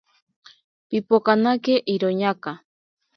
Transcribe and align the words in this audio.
Pipokanake 0.87 1.75
iroñaka. 1.93 2.51